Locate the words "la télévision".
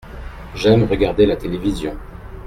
1.27-1.95